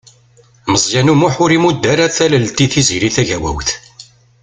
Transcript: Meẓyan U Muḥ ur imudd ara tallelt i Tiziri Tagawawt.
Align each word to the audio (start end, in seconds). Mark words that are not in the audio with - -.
Meẓyan 0.71 1.11
U 1.13 1.15
Muḥ 1.15 1.35
ur 1.43 1.51
imudd 1.57 1.83
ara 1.93 2.13
tallelt 2.15 2.57
i 2.65 2.67
Tiziri 2.73 3.09
Tagawawt. 3.15 3.69